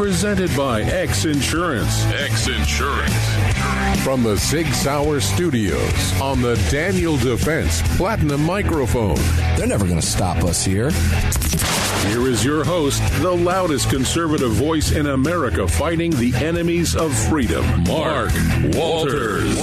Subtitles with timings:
[0.00, 2.06] Presented by X Insurance.
[2.06, 4.02] X Insurance.
[4.02, 9.18] From the Sig Sauer Studios on the Daniel Defense Platinum Microphone.
[9.58, 10.90] They're never going to stop us here.
[12.08, 17.84] Here is your host, the loudest conservative voice in America fighting the enemies of freedom,
[17.84, 18.32] Mark
[18.72, 19.58] Walters.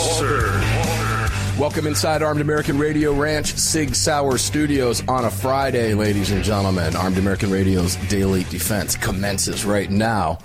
[1.59, 6.95] Welcome inside Armed American Radio Ranch Sig Sauer Studios on a Friday, ladies and gentlemen.
[6.95, 10.37] Armed American Radio's Daily Defense commences right now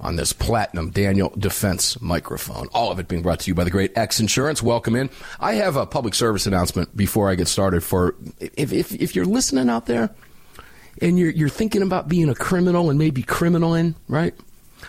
[0.00, 2.66] on this platinum Daniel Defense microphone.
[2.74, 4.60] All of it being brought to you by the great X Insurance.
[4.60, 5.10] Welcome in.
[5.38, 9.26] I have a public service announcement before I get started for if, if, if you're
[9.26, 10.10] listening out there
[11.00, 14.34] and you're, you're thinking about being a criminal and maybe criminaling, right?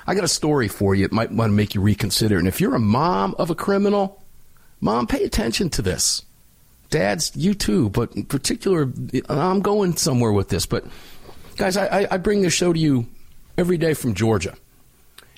[0.08, 1.05] I got a story for you.
[1.05, 2.39] It might want to make you reconsider.
[2.39, 4.18] And if you're a mom of a criminal,
[4.81, 6.23] Mom, pay attention to this.
[6.89, 8.91] Dads, you too, but in particular,
[9.30, 10.66] I'm going somewhere with this.
[10.66, 10.86] But
[11.58, 13.08] guys, I, I bring this show to you
[13.58, 14.55] every day from Georgia.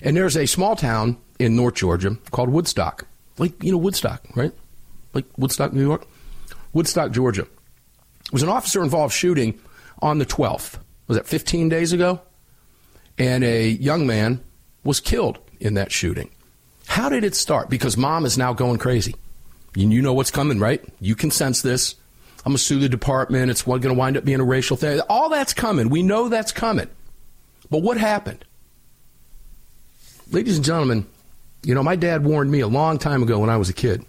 [0.02, 3.06] And there's a small town in North Georgia called Woodstock.
[3.38, 4.52] Like, you know, Woodstock, right?
[5.14, 6.08] Like Woodstock, New York?
[6.74, 7.42] Woodstock, Georgia.
[7.42, 9.60] It was an officer involved shooting
[10.02, 10.78] on the 12th.
[11.08, 12.22] Was that 15 days ago?
[13.18, 14.42] And a young man
[14.84, 16.30] was killed in that shooting.
[16.88, 17.70] How did it start?
[17.70, 19.16] Because mom is now going crazy.
[19.76, 20.84] You know what's coming, right?
[21.00, 21.96] You can sense this.
[22.46, 23.52] I'm going to sue the department.
[23.52, 25.00] It's going to wind up being a racial thing.
[25.10, 25.90] All that's coming.
[25.90, 26.90] We know that's coming.
[27.70, 28.44] But what happened?
[30.32, 31.06] Ladies and gentlemen,
[31.64, 34.06] you know, my dad warned me a long time ago when I was a kid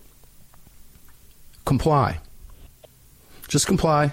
[1.65, 2.19] comply.
[3.49, 4.13] Just comply.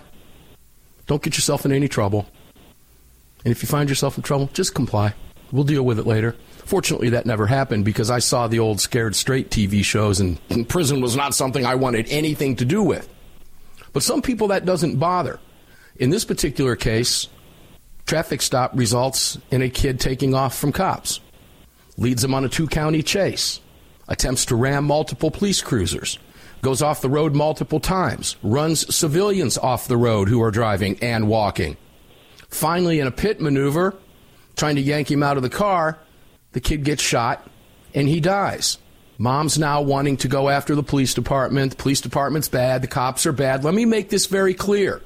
[1.07, 2.27] Don't get yourself in any trouble.
[3.43, 5.13] And if you find yourself in trouble, just comply.
[5.51, 6.35] We'll deal with it later.
[6.69, 11.01] Fortunately, that never happened because I saw the old Scared Straight TV shows, and prison
[11.01, 13.09] was not something I wanted anything to do with.
[13.91, 15.39] But some people that doesn't bother.
[15.95, 17.27] In this particular case,
[18.05, 21.21] traffic stop results in a kid taking off from cops,
[21.97, 23.61] leads them on a two county chase,
[24.07, 26.19] attempts to ram multiple police cruisers,
[26.61, 31.27] goes off the road multiple times, runs civilians off the road who are driving and
[31.27, 31.77] walking.
[32.47, 33.95] Finally, in a pit maneuver,
[34.55, 35.97] trying to yank him out of the car,
[36.51, 37.47] the kid gets shot
[37.93, 38.77] and he dies.
[39.17, 41.71] Mom's now wanting to go after the police department.
[41.71, 42.81] The police department's bad.
[42.81, 43.63] The cops are bad.
[43.63, 45.01] Let me make this very clear.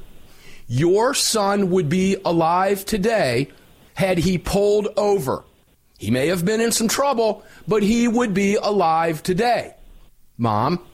[0.68, 3.50] Your son would be alive today
[3.96, 5.44] had he pulled over.
[5.98, 9.74] He may have been in some trouble, but he would be alive today.
[10.38, 10.86] Mom,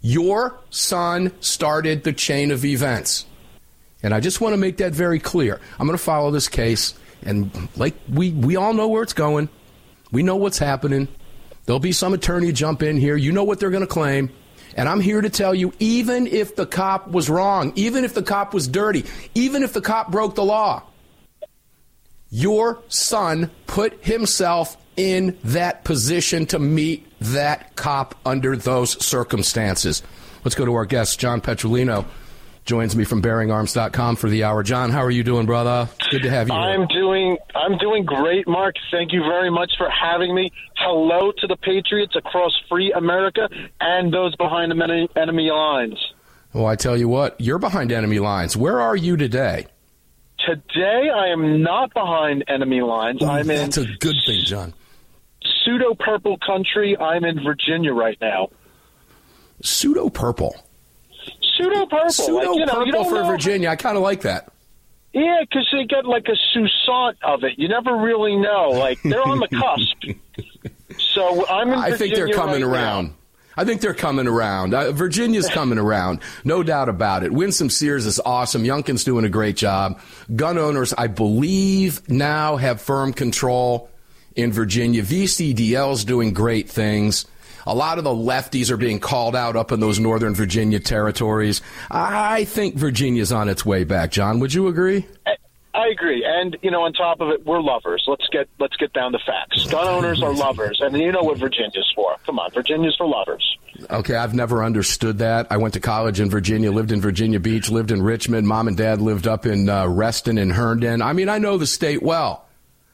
[0.00, 3.26] your son started the chain of events.
[4.02, 5.60] And I just want to make that very clear.
[5.78, 9.50] I'm going to follow this case, and like we, we all know where it's going.
[10.12, 11.08] We know what's happening.
[11.66, 13.16] There'll be some attorney jump in here.
[13.16, 14.30] You know what they're going to claim.
[14.76, 18.22] And I'm here to tell you even if the cop was wrong, even if the
[18.22, 19.04] cop was dirty,
[19.34, 20.82] even if the cop broke the law,
[22.30, 30.02] your son put himself in that position to meet that cop under those circumstances.
[30.44, 32.06] Let's go to our guest, John Petrolino
[32.70, 34.62] joins me from bearingarms.com for the hour.
[34.62, 35.88] John, how are you doing, brother?
[36.12, 36.54] Good to have you.
[36.54, 37.00] I'm here.
[37.00, 38.76] doing I'm doing great, Mark.
[38.92, 40.52] Thank you very much for having me.
[40.76, 43.48] Hello to the patriots across free America
[43.80, 45.98] and those behind the enemy lines.
[46.52, 48.56] Well, I tell you what, you're behind enemy lines.
[48.56, 49.66] Where are you today?
[50.46, 53.20] Today, I am not behind enemy lines.
[53.20, 54.74] Ooh, I'm that's in a good thing, John.
[55.42, 56.96] Pseudo purple country.
[56.96, 58.50] I'm in Virginia right now.
[59.60, 60.54] Pseudo purple.
[61.62, 62.10] Pseudo purple.
[62.10, 63.30] Pseudo like, you know, purple you for know.
[63.30, 63.68] Virginia.
[63.68, 64.52] I kind of like that.
[65.12, 67.58] Yeah, because they get like a sousant of it.
[67.58, 68.68] You never really know.
[68.70, 69.48] Like they're on the
[70.08, 70.18] cusp.
[70.98, 71.78] So I'm in.
[71.78, 73.06] I think they're coming right around.
[73.06, 73.14] now.
[73.56, 74.72] I think they're coming around.
[74.72, 77.32] Uh, Virginia's coming around, no doubt about it.
[77.32, 78.62] Winsome Sears is awesome.
[78.62, 80.00] Youngkin's doing a great job.
[80.34, 83.90] Gun owners, I believe, now have firm control
[84.36, 85.02] in Virginia.
[85.02, 87.26] VCDL's doing great things.
[87.66, 91.62] A lot of the lefties are being called out up in those Northern Virginia territories.
[91.90, 94.10] I think Virginia's on its way back.
[94.10, 95.06] John, would you agree?
[95.72, 98.04] I agree, and you know, on top of it, we're lovers.
[98.08, 99.66] Let's get let's get down to facts.
[99.68, 102.16] Gun owners are lovers, and you know what Virginia's for.
[102.26, 103.56] Come on, Virginia's for lovers.
[103.88, 105.46] Okay, I've never understood that.
[105.48, 108.48] I went to college in Virginia, lived in Virginia Beach, lived in Richmond.
[108.48, 111.02] Mom and dad lived up in uh, Reston and Herndon.
[111.02, 112.46] I mean, I know the state well.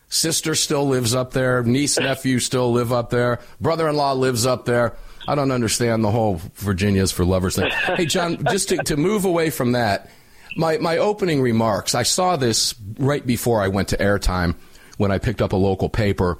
[0.08, 1.62] Sister still lives up there.
[1.62, 3.40] Niece, nephew still live up there.
[3.60, 4.96] Brother in law lives up there.
[5.28, 7.70] I don't understand the whole Virginia's for lovers thing.
[7.70, 10.08] Hey, John, just to, to move away from that,
[10.56, 14.54] my, my opening remarks, I saw this right before I went to airtime
[14.96, 16.38] when I picked up a local paper.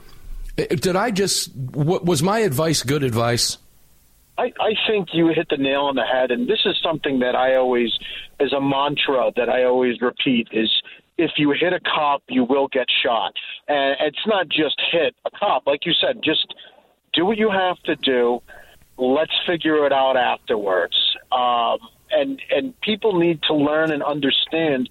[0.57, 3.59] Did I just, was my advice good advice?
[4.39, 7.35] I, I think you hit the nail on the head, and this is something that
[7.35, 7.91] I always,
[8.39, 10.71] as a mantra that I always repeat, is
[11.19, 13.33] if you hit a cop, you will get shot.
[13.69, 16.55] And it's not just hit a cop, like you said, just
[17.13, 18.41] do what you have to do.
[18.99, 20.97] Let's figure it out afterwards.
[21.33, 21.79] Um,
[22.11, 24.89] and and people need to learn and understand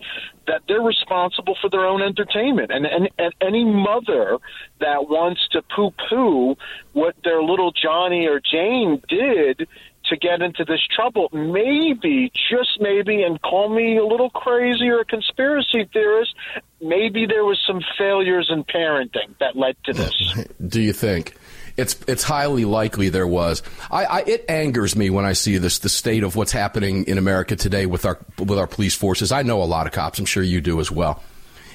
[0.47, 2.71] that they're responsible for their own entertainment.
[2.71, 4.37] And, and, and any mother
[4.79, 6.55] that wants to poo poo
[6.93, 9.67] what their little Johnny or Jane did
[10.09, 14.99] to get into this trouble, maybe, just maybe, and call me a little crazy or
[14.99, 16.35] a conspiracy theorist,
[16.81, 20.45] maybe there was some failures in parenting that led to this.
[20.67, 21.35] Do you think?
[21.77, 23.61] It's it's highly likely there was.
[23.91, 27.17] I, I, it angers me when I see this the state of what's happening in
[27.17, 29.33] America today with our with our police forces.
[29.33, 30.17] I know a lot of cops.
[30.17, 31.21] I'm sure you do as well.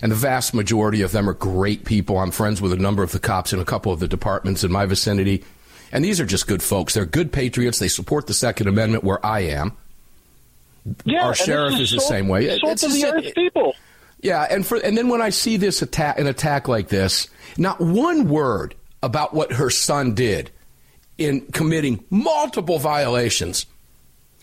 [0.03, 2.19] And the vast majority of them are great people.
[2.19, 4.73] I'm friends with a number of the cops in a couple of the departments in
[4.73, 5.45] my vicinity.
[5.93, 6.95] And these are just good folks.
[6.95, 7.79] They're good patriots.
[7.79, 9.77] They support the Second Amendment where I am.
[11.05, 12.47] Yeah, Our sheriff is, is the same way.
[12.47, 13.75] It's, it's the earth people.
[14.23, 17.81] Yeah, and for and then when I see this attack an attack like this, not
[17.81, 20.51] one word about what her son did
[21.17, 23.67] in committing multiple violations,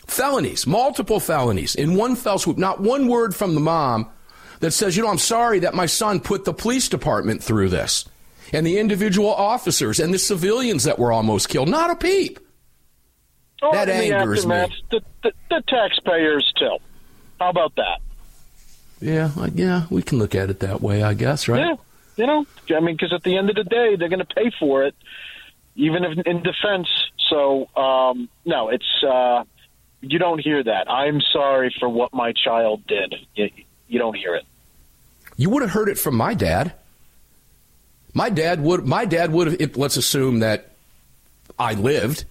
[0.06, 2.58] felonies, multiple felonies in one fell swoop.
[2.58, 4.08] Not one word from the mom
[4.60, 8.04] that says, you know, I'm sorry that my son put the police department through this
[8.52, 11.68] and the individual officers and the civilians that were almost killed.
[11.68, 12.38] Not a peep.
[13.60, 14.66] Oh, that angers me.
[14.90, 16.78] The, the, the taxpayers too.
[17.40, 18.00] How about that?
[19.00, 21.60] Yeah, yeah, we can look at it that way, I guess, right?
[21.60, 21.76] Yeah
[22.18, 22.44] you know,
[22.76, 24.94] I mean, because at the end of the day, they're going to pay for it,
[25.76, 26.88] even if in defense.
[27.30, 29.44] So, um, no, it's uh,
[30.00, 30.90] you don't hear that.
[30.90, 33.14] I'm sorry for what my child did.
[33.36, 33.50] You,
[33.86, 34.44] you don't hear it.
[35.36, 36.72] You would have heard it from my dad.
[38.18, 38.84] My dad would.
[38.84, 39.76] My dad would have.
[39.76, 40.72] Let's assume that
[41.56, 42.24] I lived.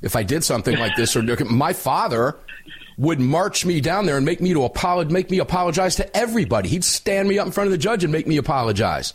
[0.00, 2.36] If I did something like this, or my father
[2.96, 6.68] would march me down there and make me to apologize, make me apologize to everybody.
[6.68, 9.14] He'd stand me up in front of the judge and make me apologize.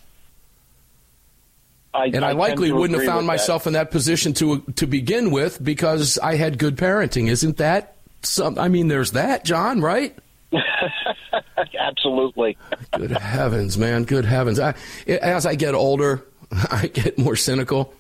[1.93, 3.69] I, and I, I likely wouldn't have found myself that.
[3.69, 7.29] in that position to to begin with because I had good parenting.
[7.29, 8.59] Isn't that some?
[8.59, 10.13] I mean, there's that, John, right?
[11.79, 12.57] Absolutely.
[12.97, 14.03] good heavens, man!
[14.03, 14.59] Good heavens!
[14.59, 14.75] I,
[15.07, 17.93] as I get older, I get more cynical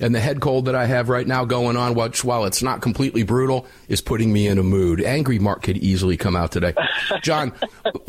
[0.00, 2.80] and the head cold that I have right now going on, which while it's not
[2.80, 5.00] completely brutal, is putting me in a mood.
[5.02, 6.74] Angry Mark could easily come out today.
[7.22, 7.52] John,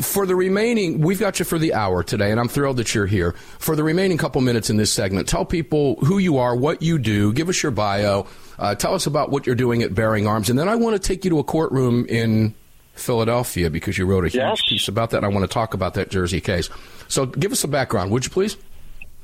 [0.00, 3.06] for the remaining, we've got you for the hour today, and I'm thrilled that you're
[3.06, 3.32] here.
[3.58, 6.98] For the remaining couple minutes in this segment, tell people who you are, what you
[6.98, 8.26] do, give us your bio,
[8.58, 11.00] uh, tell us about what you're doing at Bearing Arms, and then I want to
[11.00, 12.54] take you to a courtroom in
[13.00, 14.62] Philadelphia because you wrote a huge yes.
[14.68, 15.18] piece about that.
[15.18, 16.68] And I want to talk about that Jersey case.
[17.08, 18.56] So give us a background, would you please?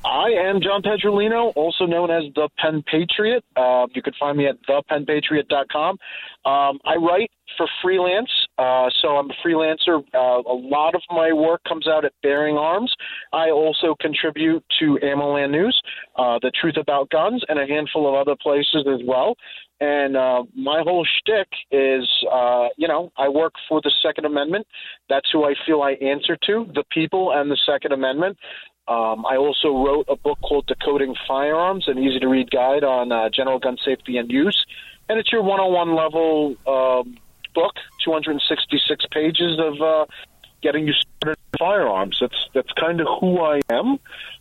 [0.07, 3.45] I am John Petrolino, also known as the Penn Patriot.
[3.57, 5.99] Uh, you can find me at thepennpatriot.com.
[6.45, 10.05] Um, I write for freelance, uh, so I'm a freelancer.
[10.15, 12.95] Uh, a lot of my work comes out at Bearing Arms.
[13.33, 15.81] I also contribute to AmmoLand News,
[16.17, 19.35] uh, The Truth About Guns, and a handful of other places as well.
[19.81, 24.67] And uh, my whole shtick is, uh, you know, I work for the Second Amendment.
[25.09, 28.39] That's who I feel I answer to, the people and the Second Amendment.
[28.89, 33.13] Um, I also wrote a book called Decoding Firearms, an easy to read guide on
[33.13, 34.65] uh, general gun safety and use.
[35.09, 37.19] And it's your 101 level um,
[37.55, 40.07] book, 266 pages of uh,
[40.63, 42.19] getting you started in firearms.
[42.21, 43.99] That's, that's kind of who I am.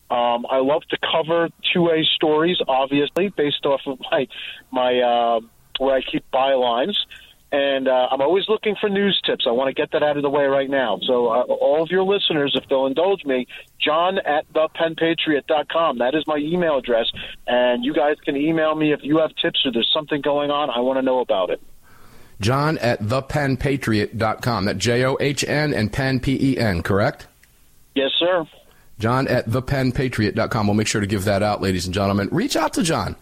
[0.10, 4.27] Um, I love to cover 2A stories, obviously, based off of my,
[4.72, 5.39] my uh,
[5.79, 6.95] where I keep bylines
[7.55, 9.45] and uh, I'm always looking for news tips.
[9.48, 11.00] I want to get that out of the way right now.
[11.03, 13.48] So, uh, all of your listeners, if they'll indulge me,
[13.79, 16.00] John at thepennpatriot.com.
[16.00, 17.10] That is my email address,
[17.48, 20.69] and you guys can email me if you have tips or there's something going on.
[20.69, 21.62] I want to know about it.
[22.41, 24.65] John at thepennpatriot.com.
[24.65, 27.27] That J O H N and Penn P E N, correct?
[27.93, 28.45] Yes, sir.
[28.99, 30.67] John at thepennpatriot.com.
[30.67, 32.29] We'll make sure to give that out, ladies and gentlemen.
[32.31, 33.15] Reach out to John.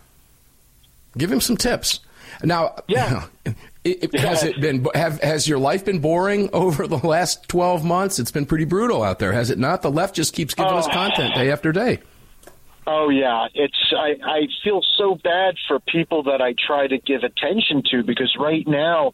[1.17, 1.99] Give him some tips.
[2.43, 3.25] Now, yeah.
[3.85, 8.17] It, has it been have has your life been boring over the last 12 months?
[8.17, 9.81] It's been pretty brutal out there, has it not?
[9.81, 10.93] The left just keeps giving us oh.
[10.93, 11.99] content day after day.
[12.85, 17.23] Oh yeah, it's I, I feel so bad for people that I try to give
[17.23, 19.13] attention to because right now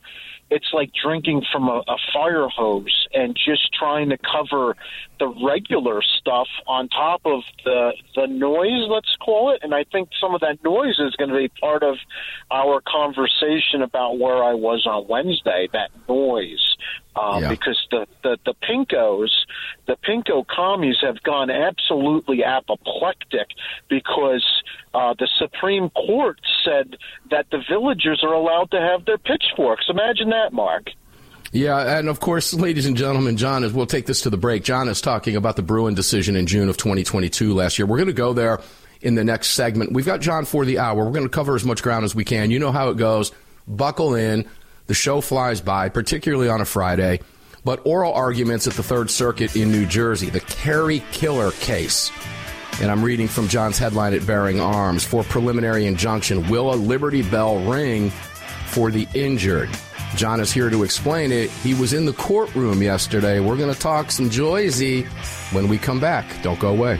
[0.49, 4.75] it's like drinking from a, a fire hose and just trying to cover
[5.19, 9.59] the regular stuff on top of the the noise, let's call it.
[9.63, 11.97] And I think some of that noise is going to be part of
[12.49, 15.67] our conversation about where I was on Wednesday.
[15.73, 16.75] That noise,
[17.15, 17.49] um, yeah.
[17.49, 19.29] because the, the the pinkos,
[19.87, 23.47] the pinko commies have gone absolutely apoplectic
[23.89, 24.45] because
[24.93, 26.97] uh, the Supreme Court said
[27.29, 29.85] that the villagers are allowed to have their pitchforks.
[29.89, 30.89] Imagine that, Mark.
[31.51, 33.73] Yeah, and of course, ladies and gentlemen, John is.
[33.73, 34.63] We'll take this to the break.
[34.63, 37.87] John is talking about the Bruen decision in June of 2022 last year.
[37.87, 38.61] We're going to go there
[39.01, 39.91] in the next segment.
[39.93, 41.03] We've got John for the hour.
[41.03, 42.51] We're going to cover as much ground as we can.
[42.51, 43.31] You know how it goes.
[43.67, 44.47] Buckle in.
[44.87, 47.19] The show flies by, particularly on a Friday.
[47.63, 52.11] But oral arguments at the Third Circuit in New Jersey, the Carry Killer case.
[52.81, 56.47] And I'm reading from John's headline at Bearing Arms for preliminary injunction.
[56.49, 58.09] Will a Liberty Bell ring
[58.67, 59.69] for the injured?
[60.15, 61.49] John is here to explain it.
[61.49, 63.39] He was in the courtroom yesterday.
[63.39, 65.05] We're going to talk some Joyzy
[65.53, 66.41] when we come back.
[66.41, 66.99] Don't go away.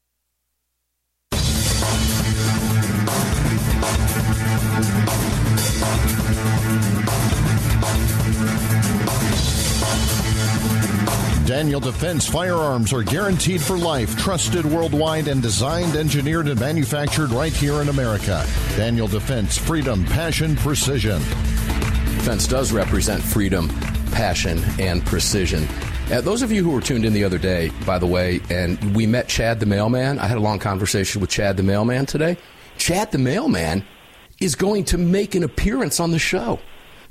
[11.71, 17.53] Daniel Defense firearms are guaranteed for life, trusted worldwide, and designed, engineered, and manufactured right
[17.53, 18.45] here in America.
[18.75, 21.19] Daniel Defense, freedom, passion, precision.
[21.19, 23.69] Defense does represent freedom,
[24.11, 25.65] passion, and precision.
[26.11, 28.93] Uh, those of you who were tuned in the other day, by the way, and
[28.93, 32.35] we met Chad the mailman, I had a long conversation with Chad the mailman today.
[32.79, 33.85] Chad the mailman
[34.41, 36.59] is going to make an appearance on the show.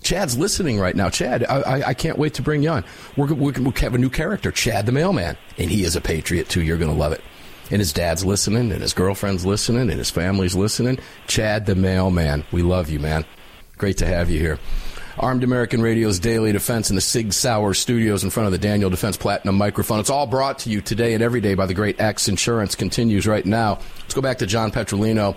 [0.03, 1.11] Chad's listening right now.
[1.11, 2.85] Chad, I, I, I can't wait to bring you on.
[3.17, 6.49] We're, we we have a new character, Chad the mailman, and he is a patriot
[6.49, 6.63] too.
[6.63, 7.23] You're going to love it.
[7.71, 10.99] And his dad's listening, and his girlfriend's listening, and his family's listening.
[11.29, 13.25] Chad the mailman, we love you, man.
[13.79, 14.59] Great to have you here.
[15.19, 18.91] Armed American Radio's Daily Defense in the Sig Sauer studios in front of the Daniel
[18.91, 20.01] Defense Platinum microphone.
[20.01, 22.75] It's all brought to you today and every day by the great X Insurance.
[22.75, 23.81] Continues right now.
[24.01, 25.37] Let's go back to John Petrolino.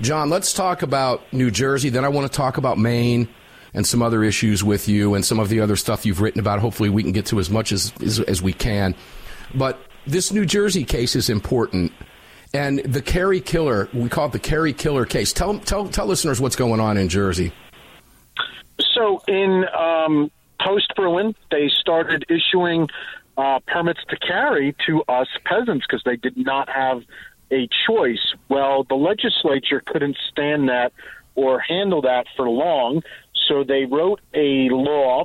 [0.00, 1.88] John, let's talk about New Jersey.
[1.88, 3.28] Then I want to talk about Maine
[3.74, 6.58] and some other issues with you and some of the other stuff you've written about.
[6.60, 8.94] Hopefully, we can get to as much as, as, as we can.
[9.54, 11.92] But this New Jersey case is important.
[12.54, 15.32] And the Carry killer, we call it the Carry killer case.
[15.32, 17.52] Tell, tell, tell listeners what's going on in Jersey.
[18.94, 22.88] So in um, post Bruen, they started issuing
[23.36, 27.02] uh, permits to carry to us peasants because they did not have
[27.50, 28.34] a choice.
[28.48, 30.92] Well, the legislature couldn't stand that
[31.34, 33.02] or handle that for long,
[33.48, 35.24] so they wrote a law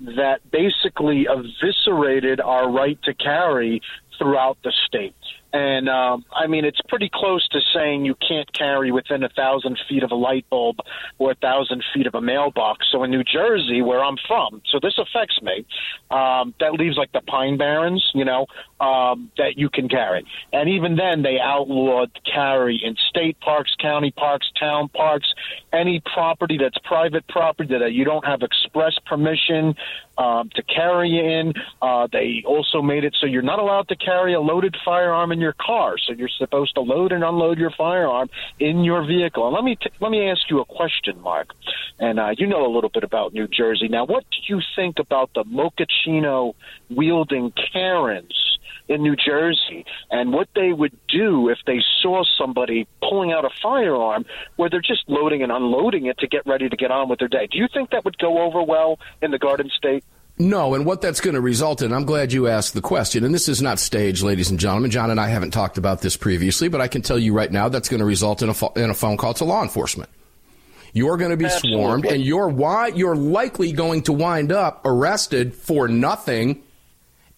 [0.00, 3.80] that basically eviscerated our right to carry
[4.18, 5.14] throughout the state.
[5.52, 9.78] And um, I mean, it's pretty close to saying you can't carry within a thousand
[9.88, 10.76] feet of a light bulb
[11.18, 12.86] or a thousand feet of a mailbox.
[12.92, 15.64] So in New Jersey, where I'm from, so this affects me.
[16.10, 18.46] Um, that leaves like the Pine Barrens, you know,
[18.80, 20.26] um, that you can carry.
[20.52, 25.32] And even then, they outlawed carry in state parks, county parks, town parks,
[25.72, 29.74] any property that's private property that you don't have express permission
[30.18, 31.54] um, to carry in.
[31.80, 35.40] Uh, they also made it so you're not allowed to carry a loaded firearm in
[35.40, 35.96] your car.
[35.98, 39.46] So you're supposed to load and unload your firearm in your vehicle.
[39.46, 41.48] And let me t- let me ask you a question, Mark.
[41.98, 43.88] And uh, you know a little bit about New Jersey.
[43.88, 46.54] Now, what do you think about the mochaccino
[46.90, 48.46] wielding Karens?
[48.88, 53.50] in New Jersey and what they would do if they saw somebody pulling out a
[53.62, 54.24] firearm
[54.56, 57.28] where they're just loading and unloading it to get ready to get on with their
[57.28, 57.48] day.
[57.50, 60.04] Do you think that would go over well in the Garden State?
[60.38, 63.34] No, and what that's going to result in, I'm glad you asked the question, and
[63.34, 64.90] this is not staged, ladies and gentlemen.
[64.90, 67.70] John and I haven't talked about this previously, but I can tell you right now
[67.70, 70.10] that's going to result in a, fo- in a phone call to law enforcement.
[70.92, 71.78] You're going to be Absolutely.
[71.78, 76.62] swarmed, and you're why you're likely going to wind up arrested for nothing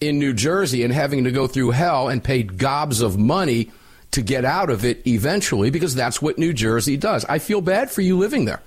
[0.00, 3.70] in New Jersey and having to go through hell and pay gobs of money
[4.12, 7.24] to get out of it eventually because that's what New Jersey does.
[7.24, 8.62] I feel bad for you living there.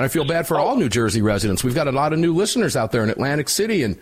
[0.00, 1.62] And I feel bad for all New Jersey residents.
[1.62, 3.98] We've got a lot of new listeners out there in Atlantic City and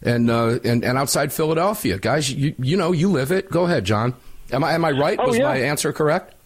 [0.00, 1.98] and uh, and, and outside Philadelphia.
[1.98, 3.50] Guys, you you know, you live it.
[3.50, 4.14] Go ahead, John.
[4.52, 5.18] Am I am I right?
[5.20, 5.46] Oh, Was yeah.
[5.46, 6.36] my answer correct?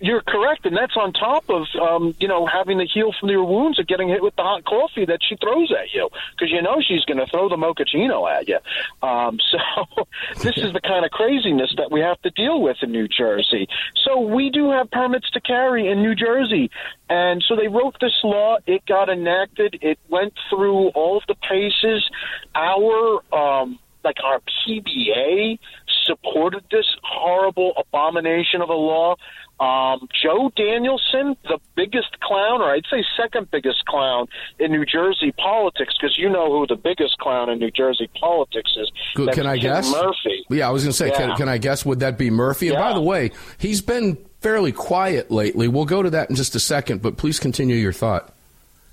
[0.00, 3.44] You're correct, and that's on top of um, you know having to heal from your
[3.44, 6.60] wounds of getting hit with the hot coffee that she throws at you because you
[6.60, 8.58] know she's going to throw the mochaccino at you.
[9.02, 10.06] Um, so
[10.42, 13.68] this is the kind of craziness that we have to deal with in New Jersey.
[14.04, 16.70] So we do have permits to carry in New Jersey,
[17.08, 18.56] and so they wrote this law.
[18.66, 19.78] It got enacted.
[19.82, 22.10] It went through all of the paces.
[22.56, 25.58] Our um, like our PBA
[26.06, 29.16] supported this horrible abomination of a law.
[29.58, 34.26] Um, Joe Danielsen, the biggest clown, or I'd say second biggest clown
[34.58, 38.70] in New Jersey politics, because you know who the biggest clown in New Jersey politics
[38.76, 38.92] is.
[39.14, 39.32] Good.
[39.32, 39.90] Can I guess?
[39.90, 40.44] Murphy.
[40.50, 41.16] Yeah, I was going to say, Yeah.
[41.16, 41.86] can, can I guess?
[41.86, 42.68] Would that be Murphy?
[42.68, 45.68] And by the way, he's been fairly quiet lately.
[45.68, 48.34] We'll go to that in just a second, but please continue your thought.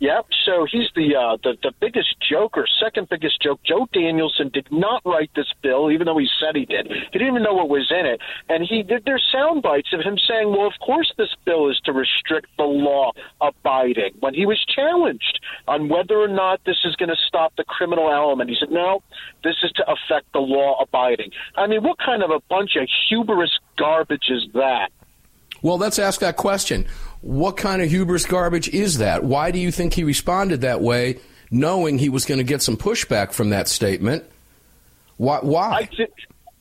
[0.04, 0.26] Yep.
[0.46, 3.62] So he's the, uh, the the biggest joke or second biggest joke.
[3.66, 6.88] Joe Danielsen did not write this bill, even though he said he did.
[6.88, 9.06] He didn't even know what was in it, and he did.
[9.06, 12.66] There's sound bites of him saying, "Well, of course this bill is to restrict the
[12.66, 15.40] law abiding." When he was challenged
[15.70, 19.02] on whether or not this is going to stop the criminal element, he said, "No,
[19.42, 22.90] this is to affect the law abiding." I mean, what kind of a bunch of
[23.08, 24.90] hubris garbage is that?
[25.62, 26.88] Well, let's ask that question.
[27.24, 29.24] What kind of hubris garbage is that?
[29.24, 32.76] Why do you think he responded that way, knowing he was going to get some
[32.76, 34.26] pushback from that statement?
[35.16, 35.40] Why?
[35.40, 35.72] why?
[35.72, 36.12] I think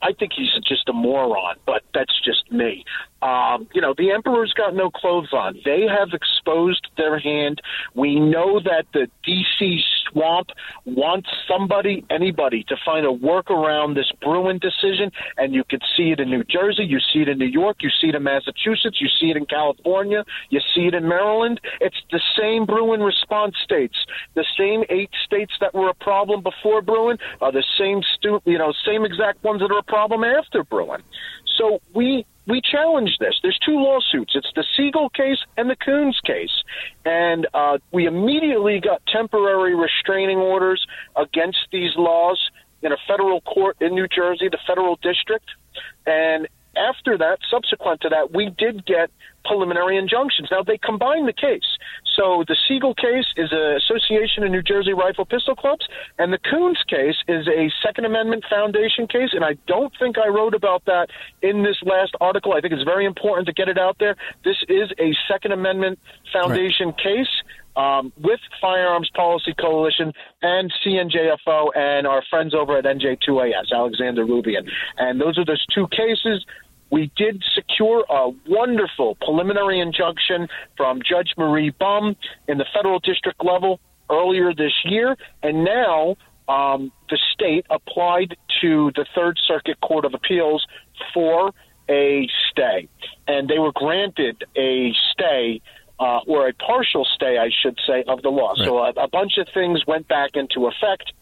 [0.03, 2.85] I think he's just a moron, but that's just me.
[3.23, 5.59] Um, you know, the emperor's got no clothes on.
[5.65, 7.63] They have exposed their hand.
[7.95, 9.79] We know that the DC
[10.11, 10.49] swamp
[10.85, 16.19] wants somebody, anybody, to find a workaround this Bruen decision, and you could see it
[16.19, 19.09] in New Jersey, you see it in New York, you see it in Massachusetts, you
[19.21, 21.61] see it in California, you see it in Maryland.
[21.81, 23.97] It's the same Bruen response states.
[24.35, 28.59] The same eight states that were a problem before Bruen are the same stu- you
[28.59, 31.03] know, same exact ones that are a problem after Bruen.
[31.57, 33.39] So we we challenged this.
[33.43, 34.33] There's two lawsuits.
[34.35, 36.63] It's the Siegel case and the Koons case,
[37.05, 40.85] and uh, we immediately got temporary restraining orders
[41.17, 42.41] against these laws
[42.83, 45.47] in a federal court in New Jersey, the federal district,
[46.07, 49.11] and after that, subsequent to that, we did get
[49.45, 50.49] preliminary injunctions.
[50.51, 51.79] Now they combine the case.
[52.17, 55.87] So the Siegel case is an association of New Jersey Rifle Pistol Clubs,
[56.19, 59.31] and the Koons case is a Second Amendment Foundation case.
[59.33, 61.09] And I don't think I wrote about that
[61.41, 62.53] in this last article.
[62.53, 64.17] I think it's very important to get it out there.
[64.45, 65.99] This is a Second Amendment
[66.33, 67.31] Foundation case.
[67.75, 74.69] Um, with Firearms Policy Coalition and CNJFO and our friends over at NJ2AS, Alexander Roubian.
[74.99, 76.45] And those are those two cases.
[76.93, 83.43] We did secure a wonderful preliminary injunction from Judge Marie Bumb in the federal district
[83.43, 86.17] level earlier this year, and now
[86.49, 90.67] um, the state applied to the Third Circuit Court of Appeals
[91.15, 91.55] for
[91.89, 92.89] a stay,
[93.27, 95.63] and they were granted a stay.
[96.01, 98.55] Uh, or a partial stay, I should say, of the law.
[98.57, 101.13] So a, a bunch of things went back into effect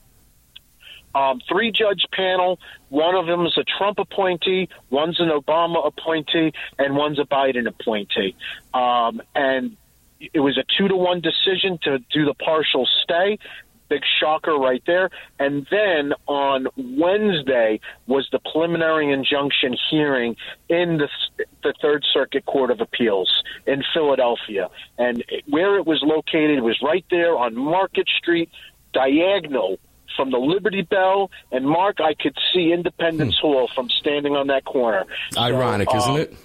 [1.14, 2.58] um, three judge panel.
[2.88, 7.66] One of them is a Trump appointee, one's an Obama appointee, and one's a Biden
[7.66, 8.34] appointee.
[8.74, 9.76] Um, and
[10.20, 13.38] it was a two to one decision to do the partial stay.
[13.88, 15.10] Big shocker right there.
[15.40, 20.36] And then on Wednesday was the preliminary injunction hearing
[20.68, 21.08] in the,
[21.64, 24.68] the Third Circuit Court of Appeals in Philadelphia.
[24.96, 28.48] And where it was located was right there on Market Street,
[28.92, 29.80] diagonal
[30.16, 34.64] from the Liberty Bell and Mark, I could see Independence Hall from standing on that
[34.64, 35.04] corner.
[35.32, 36.34] So, Ironic, um, isn't it?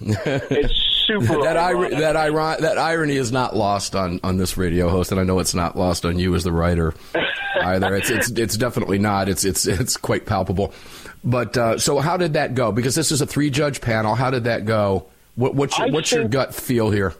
[0.50, 1.92] it's super that ironic.
[1.92, 5.24] ir- that iron- that irony is not lost on, on this radio host, and I
[5.24, 6.94] know it's not lost on you as the writer
[7.62, 7.94] either.
[7.94, 9.28] It's it's it's definitely not.
[9.28, 10.72] It's it's it's quite palpable.
[11.24, 12.70] But uh, so, how did that go?
[12.72, 14.14] Because this is a three judge panel.
[14.14, 15.06] How did that go?
[15.34, 17.14] What, what's your, what's your gut feel here?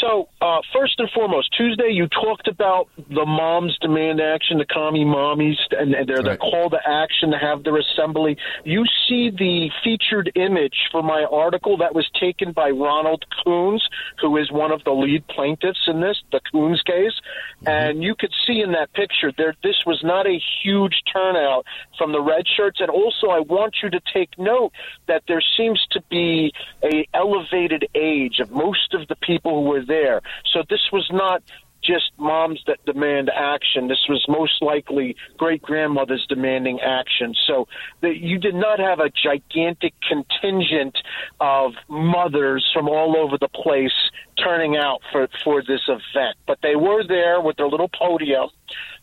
[0.00, 5.04] So, uh, first and foremost, Tuesday you talked about the moms demand action, the commie
[5.04, 6.38] mommies, and, and their, Right.
[6.38, 8.36] call to action to have their assembly.
[8.64, 13.80] You see the featured image for my article that was taken by Ronald Koons,
[14.20, 17.18] who is one of the lead plaintiffs in this, the Koons case.
[17.66, 21.66] And you could see in that picture there, this was not a huge turnout
[21.98, 22.80] from the red shirts.
[22.80, 24.72] And also, I want you to take note
[25.08, 29.84] that there seems to be a elevated age of most of the people who were
[29.90, 30.22] there.
[30.52, 31.42] So this was not
[31.82, 33.88] just moms that demand action.
[33.88, 37.34] This was most likely great grandmothers demanding action.
[37.46, 37.68] So
[38.02, 40.96] that you did not have a gigantic contingent
[41.40, 43.96] of mothers from all over the place
[44.42, 46.36] turning out for, for this event.
[46.46, 48.50] But they were there with their little podium.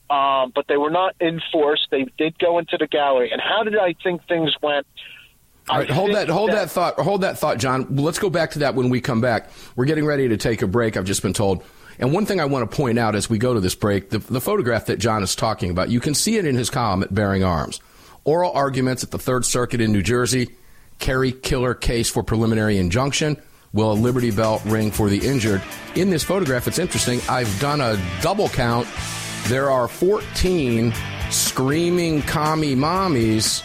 [0.10, 1.88] Um, but they were not enforced.
[1.92, 3.32] They did go into the gallery.
[3.34, 4.88] And how did I think things went?
[5.70, 7.88] All right, hold that, hold that thought, hold that thought, John.
[7.98, 9.50] Let's go back to that when we come back.
[9.76, 10.96] We're getting ready to take a break.
[10.96, 11.62] I've just been told.
[12.00, 14.20] And one thing I want to point out as we go to this break, the,
[14.20, 17.14] the photograph that John is talking about, you can see it in his column at
[17.14, 17.82] Bearing Arms.
[18.24, 20.56] Oral arguments at the Third Circuit in New Jersey.
[21.00, 23.36] Carry killer case for preliminary injunction.
[23.74, 25.62] Will a Liberty Bell ring for the injured?
[25.96, 27.20] In this photograph, it's interesting.
[27.28, 28.88] I've done a double count.
[29.48, 30.94] There are 14
[31.30, 33.64] screaming commie mommies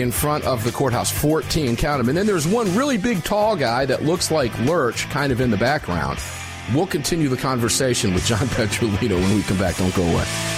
[0.00, 1.10] in front of the courthouse.
[1.10, 2.08] 14, count them.
[2.08, 5.50] And then there's one really big, tall guy that looks like Lurch kind of in
[5.50, 6.18] the background.
[6.74, 9.76] We'll continue the conversation with John Petrolino when we come back.
[9.76, 10.57] Don't go away.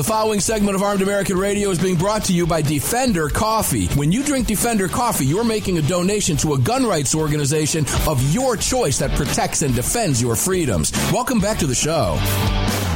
[0.00, 3.86] The following segment of Armed American Radio is being brought to you by Defender Coffee.
[3.88, 8.32] When you drink Defender Coffee, you're making a donation to a gun rights organization of
[8.32, 10.90] your choice that protects and defends your freedoms.
[11.12, 12.18] Welcome back to the show.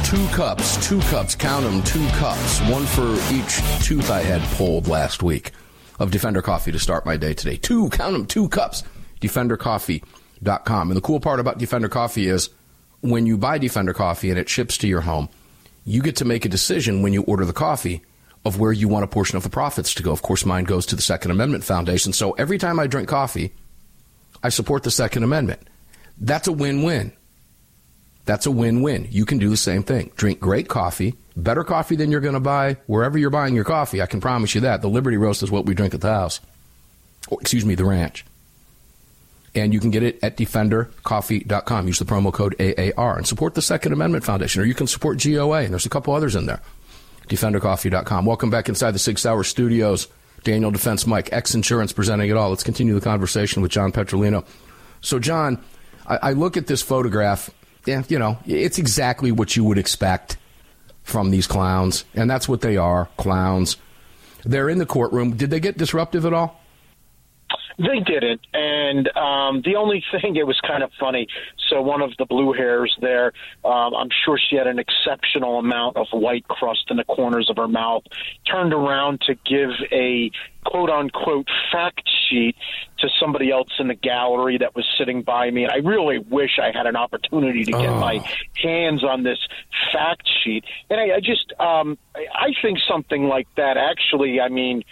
[0.03, 4.87] Two cups, two cups, count them, two cups, one for each tooth I had pulled
[4.87, 5.51] last week
[5.99, 7.57] of Defender Coffee to start my day today.
[7.57, 8.81] Two, count them, two cups.
[9.21, 10.89] DefenderCoffee.com.
[10.89, 12.49] And the cool part about Defender Coffee is
[13.01, 15.29] when you buy Defender Coffee and it ships to your home,
[15.85, 18.01] you get to make a decision when you order the coffee
[18.43, 20.11] of where you want a portion of the profits to go.
[20.11, 22.13] Of course, mine goes to the Second Amendment Foundation.
[22.13, 23.53] So every time I drink coffee,
[24.43, 25.61] I support the Second Amendment.
[26.19, 27.11] That's a win win.
[28.25, 29.07] That's a win win.
[29.11, 30.11] You can do the same thing.
[30.15, 34.01] Drink great coffee, better coffee than you're going to buy wherever you're buying your coffee.
[34.01, 34.81] I can promise you that.
[34.81, 36.39] The Liberty Roast is what we drink at the house.
[37.29, 38.25] Or, excuse me, the ranch.
[39.55, 41.87] And you can get it at defendercoffee.com.
[41.87, 45.23] Use the promo code AAR and support the Second Amendment Foundation, or you can support
[45.23, 46.61] GOA, and there's a couple others in there
[47.27, 48.25] defendercoffee.com.
[48.25, 50.07] Welcome back inside the Sig Sauer Studios.
[50.43, 52.49] Daniel Defense Mike, X Insurance presenting it all.
[52.49, 54.45] Let's continue the conversation with John Petrolino.
[55.01, 55.63] So, John,
[56.07, 57.49] I, I look at this photograph.
[57.85, 60.37] Yeah, you know, it's exactly what you would expect
[61.03, 63.77] from these clowns, and that's what they are clowns.
[64.43, 65.35] They're in the courtroom.
[65.35, 66.61] Did they get disruptive at all?
[67.77, 71.27] They didn't, and um, the only thing it was kind of funny.
[71.69, 73.33] So one of the blue hairs there,
[73.65, 77.57] um, I'm sure she had an exceptional amount of white crust in the corners of
[77.57, 78.03] her mouth.
[78.49, 80.31] Turned around to give a
[80.63, 82.55] quote unquote fact sheet
[82.99, 85.63] to somebody else in the gallery that was sitting by me.
[85.63, 87.99] And I really wish I had an opportunity to get oh.
[87.99, 88.19] my
[88.55, 89.39] hands on this
[89.91, 90.63] fact sheet.
[90.89, 94.83] And I, I just, um, I think something like that actually, I mean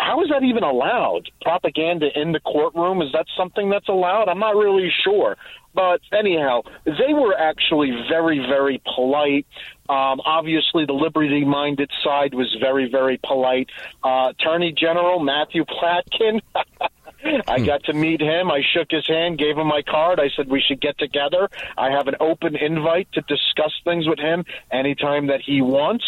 [0.00, 1.30] how is that even allowed?
[1.42, 4.28] Propaganda in the courtroom is that something that's allowed?
[4.28, 5.36] I'm not really sure.
[5.74, 9.46] But anyhow, they were actually very, very polite.
[9.88, 13.68] Um, obviously, the liberty minded side was very, very polite.
[14.02, 16.40] Uh, Attorney General Matthew Platkin.
[17.46, 17.64] I hmm.
[17.66, 18.50] got to meet him.
[18.50, 20.18] I shook his hand, gave him my card.
[20.18, 21.48] I said we should get together.
[21.76, 26.04] I have an open invite to discuss things with him anytime that he wants.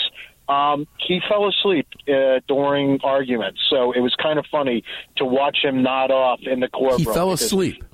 [0.49, 4.85] Um, he fell asleep uh, during arguments, so it was kind of funny
[5.17, 6.99] to watch him nod off in the courtroom.
[6.99, 7.85] He fell asleep.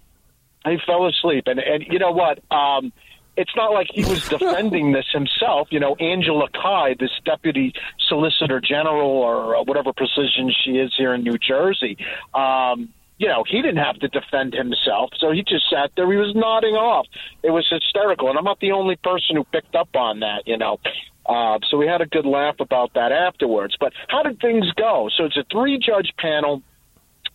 [0.65, 2.41] He fell asleep, and and you know what?
[2.51, 2.93] Um,
[3.39, 5.69] it's not like he was defending this himself.
[5.71, 7.73] You know, Angela Cai, this deputy
[8.09, 11.97] solicitor general or whatever position she is here in New Jersey,
[12.35, 15.11] um, you know, he didn't have to defend himself.
[15.19, 16.11] So he just sat there.
[16.11, 17.07] He was nodding off.
[17.43, 18.29] It was hysterical.
[18.29, 20.79] And I'm not the only person who picked up on that, you know.
[21.27, 23.77] Uh, so we had a good laugh about that afterwards.
[23.79, 25.11] But how did things go?
[25.17, 26.63] So it's a three judge panel.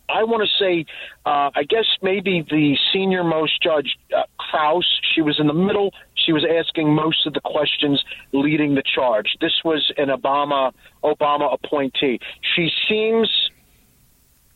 [0.08, 0.84] I want to say,
[1.24, 5.92] uh, I guess maybe the senior most judge, uh, Krause, she was in the middle.
[6.14, 9.36] She was asking most of the questions leading the charge.
[9.40, 12.20] This was an Obama Obama appointee.
[12.54, 13.30] She seems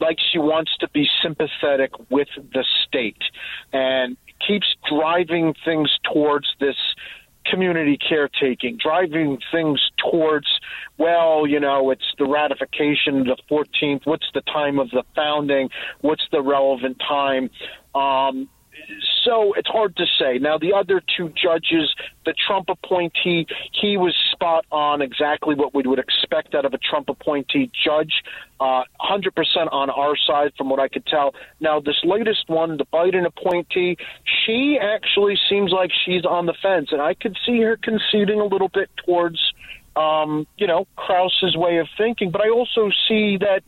[0.01, 3.23] like she wants to be sympathetic with the state
[3.73, 6.77] and keeps driving things towards this
[7.45, 9.81] community caretaking, driving things
[10.11, 10.47] towards,
[10.99, 14.03] well, you know, it's the ratification of the 14th.
[14.05, 15.71] What's the time of the founding?
[16.01, 17.51] What's the relevant time?
[17.95, 18.49] Um,
[19.25, 20.39] so it's hard to say.
[20.39, 25.83] Now, the other two judges, the Trump appointee, he was spot on exactly what we
[25.83, 28.23] would expect out of a Trump appointee judge,
[28.61, 31.35] uh, 100% on our side from what I could tell.
[31.61, 36.89] Now, this latest one, the Biden appointee, she actually seems like she's on the fence,
[36.93, 39.41] and I could see her conceding a little bit towards,
[39.97, 43.63] um, you know, Krause's way of thinking, but I also see that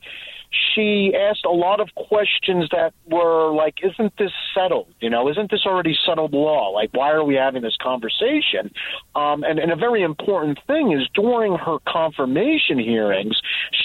[0.51, 4.89] she asked a lot of questions that were like, isn't this settled?
[5.01, 6.71] You know, isn't this already settled law?
[6.71, 8.73] Like, why are we having this conversation?
[9.15, 13.41] Um, and, and a very important thing is during her confirmation hearings,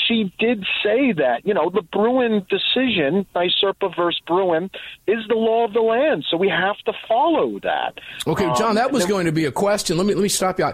[0.07, 4.71] she did say that, you know, the Bruen decision, NYSERPA versus Bruen,
[5.07, 6.25] is the law of the land.
[6.29, 7.99] So we have to follow that.
[8.25, 9.97] Okay, John, um, that was going to be a question.
[9.97, 10.65] Let me, let me stop you.
[10.65, 10.73] I,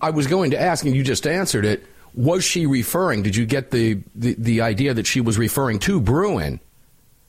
[0.00, 3.22] I was going to ask, and you just answered it was she referring?
[3.22, 6.60] Did you get the, the, the idea that she was referring to Bruen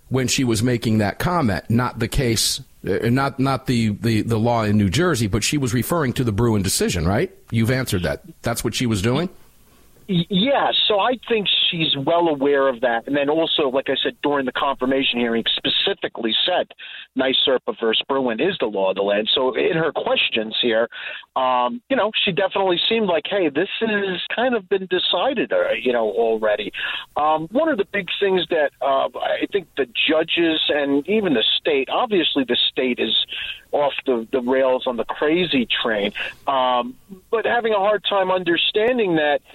[0.10, 1.66] when she was making that comment?
[1.70, 5.58] Not the case, uh, not not the, the, the law in New Jersey, but she
[5.58, 7.32] was referring to the Bruen decision, right?
[7.52, 8.24] You've answered that.
[8.42, 9.30] That's what she was doing.
[10.08, 13.08] Yeah, so I think she's well aware of that.
[13.08, 16.68] And then also, like I said, during the confirmation hearing, specifically said
[17.18, 19.30] NYSERPA versus Bruen is the law of the land.
[19.34, 20.90] So in her questions here,
[21.36, 25.72] um, you know, she definitely seemed like, hey, this has kind of been decided, uh,
[25.72, 26.72] you know, already.
[27.18, 31.44] Um, one of the big things that uh, I think the judges and even the
[31.60, 33.26] state, obviously the state is
[33.72, 36.14] off the, the rails on the crazy train,
[36.46, 36.96] um,
[37.32, 39.42] but having a hard time understanding that–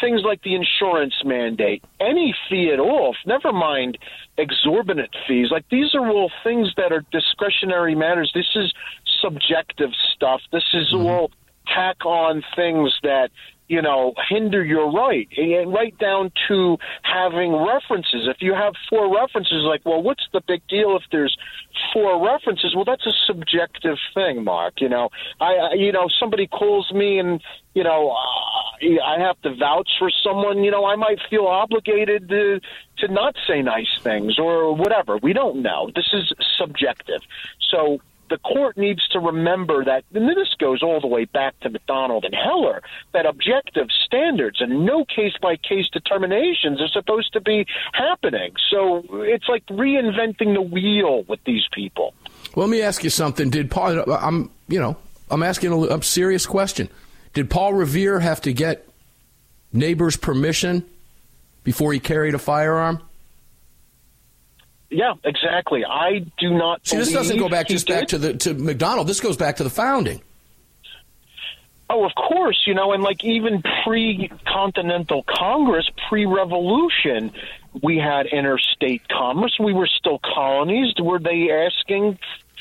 [0.00, 3.98] things like the insurance mandate, any fee at all, never mind
[4.38, 5.48] exorbitant fees.
[5.50, 8.30] Like these are all things that are discretionary matters.
[8.34, 8.72] This is
[9.20, 10.40] subjective stuff.
[10.52, 11.06] This is mm-hmm.
[11.06, 11.30] all
[11.66, 13.30] tack on things that
[13.70, 18.26] you know, hinder your right, and right down to having references.
[18.26, 21.36] If you have four references, like, well, what's the big deal if there's
[21.92, 22.74] four references?
[22.74, 24.80] Well, that's a subjective thing, Mark.
[24.80, 25.10] You know,
[25.40, 27.40] I, you know, somebody calls me and
[27.74, 30.64] you know, uh, I have to vouch for someone.
[30.64, 32.60] You know, I might feel obligated to
[32.98, 35.16] to not say nice things or whatever.
[35.16, 35.90] We don't know.
[35.94, 37.20] This is subjective.
[37.70, 38.00] So
[38.30, 42.24] the court needs to remember that, and this goes all the way back to McDonald
[42.24, 42.80] and Heller,
[43.12, 48.52] that objective standards and no case by case determinations are supposed to be happening.
[48.70, 52.14] So it's like reinventing the wheel with these people.
[52.54, 53.50] Well, let me ask you something.
[53.50, 54.10] Did Paul?
[54.12, 54.96] I'm, you know,
[55.28, 56.88] I'm asking a, a serious question.
[57.32, 58.88] Did Paul Revere have to get
[59.72, 60.84] neighbors' permission
[61.62, 63.02] before he carried a firearm?
[64.90, 65.84] Yeah, exactly.
[65.84, 66.86] I do not.
[66.86, 69.06] See, this doesn't go back just back to the to McDonald.
[69.06, 70.20] This goes back to the founding.
[71.88, 77.32] Oh, of course, you know, and like even pre-continental Congress, pre-revolution,
[77.82, 79.56] we had interstate commerce.
[79.58, 80.94] We were still colonies.
[81.00, 82.18] Were they asking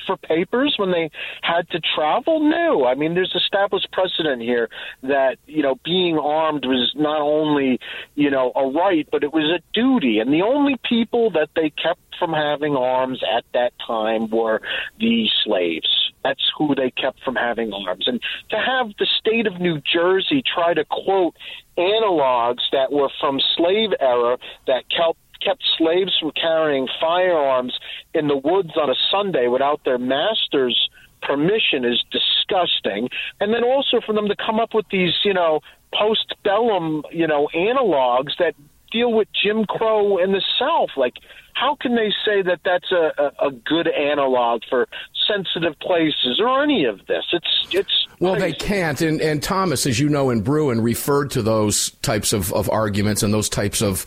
[0.09, 1.11] for papers when they
[1.43, 2.39] had to travel?
[2.39, 2.85] No.
[2.87, 4.69] I mean, there's established precedent here
[5.03, 7.79] that, you know, being armed was not only,
[8.15, 10.17] you know, a right, but it was a duty.
[10.17, 14.61] And the only people that they kept from having arms at that time were
[14.99, 16.11] the slaves.
[16.23, 18.07] That's who they kept from having arms.
[18.07, 21.35] And to have the state of New Jersey try to quote
[21.77, 24.37] analogs that were from slave era
[24.67, 27.77] that kept kept slaves from carrying firearms
[28.13, 30.89] in the woods on a Sunday without their master's
[31.21, 33.09] permission is disgusting.
[33.39, 35.59] And then also for them to come up with these, you know,
[35.93, 38.53] post-bellum, you know, analogs that
[38.91, 40.89] deal with Jim Crow in the South.
[40.97, 41.13] Like,
[41.53, 44.87] how can they say that that's a, a, a good analog for
[45.27, 47.25] sensitive places or any of this?
[47.33, 48.51] It's it's well, crazy.
[48.51, 49.01] they can't.
[49.01, 53.23] And, and Thomas, as you know, in Bruen, referred to those types of, of arguments
[53.23, 54.05] and those types of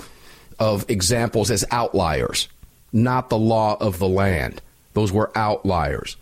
[0.63, 2.47] of examples as outliers,
[2.93, 4.63] not the law of the land.
[4.93, 6.17] Those were outliers.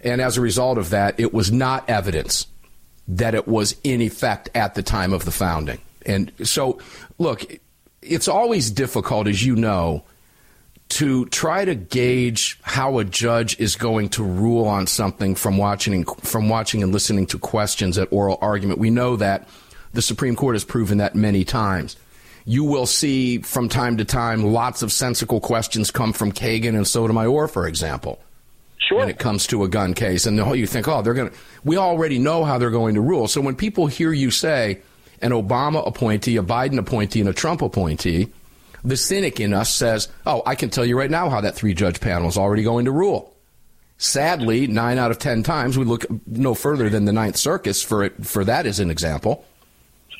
[0.00, 2.48] And as a result of that, it was not evidence
[3.06, 5.78] that it was in effect at the time of the founding.
[6.04, 6.80] And so,
[7.18, 7.44] look,
[8.02, 10.02] it's always difficult, as you know,
[10.88, 16.04] to try to gauge how a judge is going to rule on something from watching
[16.04, 18.80] from watching and listening to questions at oral argument.
[18.80, 19.48] We know that
[19.92, 21.96] the Supreme Court has proven that many times
[22.44, 26.86] you will see from time to time lots of sensical questions come from Kagan and
[26.86, 28.20] Sotomayor, for example.
[28.78, 28.98] Sure.
[28.98, 31.36] When it comes to a gun case, and you think, oh, they're going to.
[31.64, 33.28] We already know how they're going to rule.
[33.28, 34.82] So when people hear you say
[35.22, 38.28] an Obama appointee, a Biden appointee, and a Trump appointee,
[38.84, 41.72] the cynic in us says, oh, I can tell you right now how that three
[41.72, 43.34] judge panel is already going to rule.
[43.96, 48.04] Sadly, nine out of ten times, we look no further than the Ninth Circus for
[48.04, 49.46] it, for that as an example.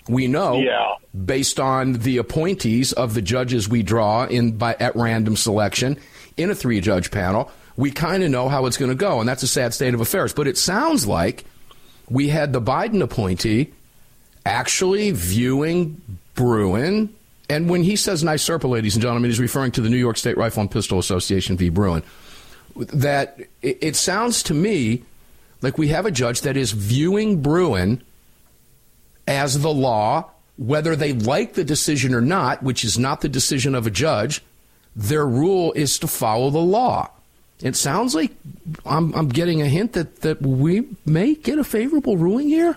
[0.09, 0.94] We know, yeah.
[1.24, 5.98] based on the appointees of the judges we draw in by at random selection
[6.36, 9.28] in a three judge panel, we kind of know how it's going to go, and
[9.28, 10.32] that's a sad state of affairs.
[10.34, 11.44] But it sounds like
[12.09, 13.72] we had the Biden appointee
[14.44, 16.00] actually viewing
[16.34, 17.14] Bruen.
[17.48, 20.36] and when he says NYSERPA, ladies and gentlemen, he's referring to the New York State
[20.36, 21.68] Rifle and Pistol Association v.
[21.70, 22.02] Bruen.
[22.76, 25.05] That it sounds to me
[25.62, 28.02] like we have a judge that is viewing Bruen
[29.27, 33.75] as the law, whether they like the decision or not, which is not the decision
[33.75, 34.43] of a judge,
[34.95, 37.11] their rule is to follow the law.
[37.61, 38.33] It sounds like
[38.85, 42.77] I'm, I'm getting a hint that, that we may get a favorable ruling here.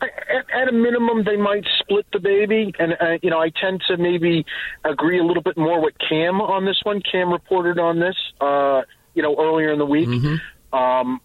[0.00, 0.10] At,
[0.52, 3.96] at, a minimum, they might split the baby, and uh, you know, I tend to
[3.96, 4.44] maybe
[4.84, 7.00] agree a little bit more with Cam on this one.
[7.02, 8.82] Cam reported on this, uh,
[9.14, 10.08] you know, earlier in the week.
[10.08, 10.76] Mm-hmm.
[10.76, 11.20] Um,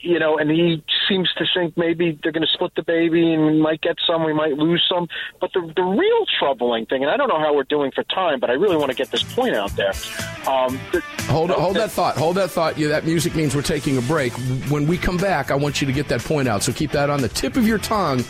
[0.00, 3.46] you know, and he seems to think maybe they're going to split the baby and
[3.46, 5.08] we might get some, we might lose some.
[5.40, 8.40] But the, the real troubling thing, and I don't know how we're doing for time,
[8.40, 9.92] but I really want to get this point out there.
[10.46, 12.16] Um, the, hold, hold that, that thought.
[12.16, 12.78] Hold that thought.
[12.78, 14.32] Yeah, that music means we're taking a break.
[14.68, 16.62] When we come back, I want you to get that point out.
[16.62, 18.24] So keep that on the tip of your tongue.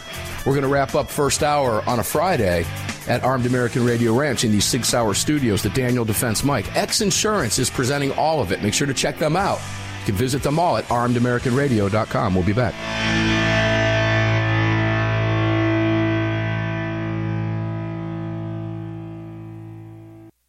[0.46, 2.64] We're going to wrap up first hour on a Friday
[3.08, 6.74] at Armed American Radio Ranch in these Sig Sauer studios, the Daniel Defense Mike.
[6.76, 8.62] X Insurance is presenting all of it.
[8.62, 9.60] Make sure to check them out
[10.08, 12.34] can visit them all at armedamericanradio.com.
[12.34, 12.74] We'll be back.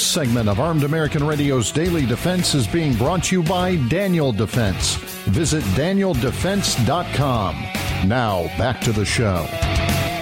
[0.00, 4.32] This segment of Armed American Radio's Daily Defense is being brought to you by Daniel
[4.32, 4.94] Defense.
[5.26, 7.54] Visit danieldefense.com.
[8.08, 9.46] Now, back to the show.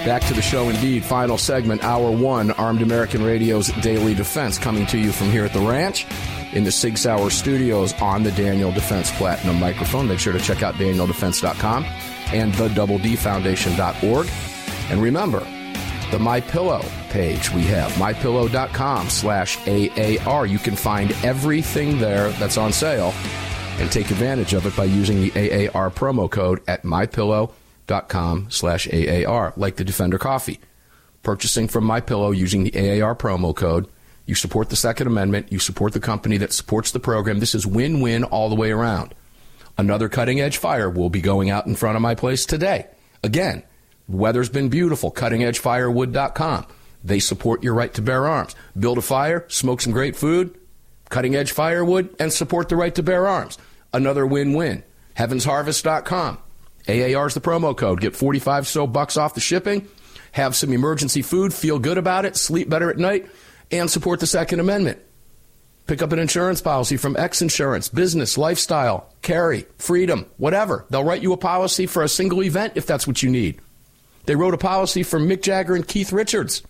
[0.03, 1.05] Back to the show indeed.
[1.05, 5.53] Final segment, hour one, Armed American Radio's Daily Defense, coming to you from here at
[5.53, 6.05] the ranch
[6.51, 10.09] in the Sig Sauer studios on the Daniel Defense Platinum microphone.
[10.09, 11.85] Make sure to check out danieldefense.com
[12.33, 14.27] and the double D Foundation.org.
[14.89, 15.47] And remember,
[16.11, 20.45] the My Pillow page we have mypillow.com slash AAR.
[20.45, 23.13] You can find everything there that's on sale
[23.79, 25.31] and take advantage of it by using the
[25.69, 30.59] AAR promo code at mypillow.com slash AAR, like the Defender Coffee.
[31.23, 33.87] Purchasing from My Pillow using the AAR promo code,
[34.25, 35.51] You support the Second Amendment.
[35.51, 37.39] You support the company that supports the program.
[37.39, 39.13] This is win win all the way around.
[39.77, 42.87] Another cutting edge fire will be going out in front of my place today.
[43.23, 43.63] Again,
[44.09, 45.11] weather's been beautiful.
[45.11, 46.65] CuttingEdgeFirewood.com.
[47.03, 48.55] They support your right to bear arms.
[48.77, 50.57] Build a fire, smoke some great food,
[51.09, 53.57] cutting edge firewood, and support the right to bear arms.
[53.93, 54.83] Another win win.
[55.15, 56.37] HeavensHarvest.com.
[56.87, 58.01] AAR is the promo code.
[58.01, 59.87] Get 45 so bucks off the shipping.
[60.31, 63.27] Have some emergency food, feel good about it, sleep better at night,
[63.71, 64.99] and support the Second Amendment.
[65.87, 70.85] Pick up an insurance policy from X Insurance, business, lifestyle, carry, freedom, whatever.
[70.91, 73.59] They'll write you a policy for a single event if that's what you need.
[74.29, 76.61] They wrote a policy for Mick Jagger and Keith Richards.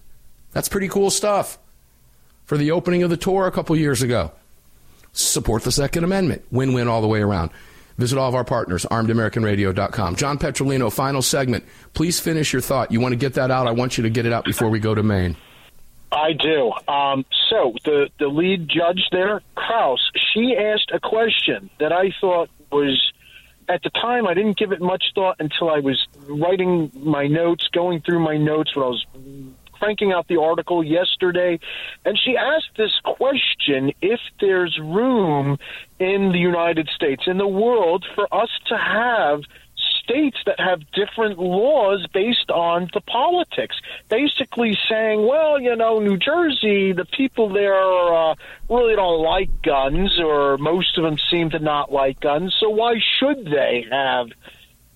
[0.54, 1.60] That's pretty cool stuff.
[2.46, 4.32] For the opening of the tour a couple years ago.
[5.12, 6.46] Support the Second Amendment.
[6.52, 7.50] Win win all the way around.
[7.98, 10.16] Visit all of our partners, armedamericanradio.com.
[10.16, 11.66] John Petrolino, final segment.
[11.94, 12.94] Please finish your thought.
[12.94, 13.68] You want to get that out?
[13.68, 15.36] I want you to get it out before we go to Maine.
[16.14, 16.72] I do.
[16.88, 22.50] Um, so the the lead judge there, Krause, she asked a question that I thought
[22.72, 23.12] was
[23.70, 27.68] at the time I didn't give it much thought until I was writing my notes,
[27.72, 29.06] going through my notes when I was
[29.74, 31.58] cranking out the article yesterday,
[32.04, 35.58] and she asked this question: If there's room
[36.00, 39.42] in the United States, in the world, for us to have
[40.10, 43.76] states that have different laws based on the politics.
[44.10, 48.36] Basically saying, well, you know, New Jersey, the people there uh,
[48.70, 52.96] really don't like guns, or most of them seem to not like guns, so why
[53.20, 54.28] should they have?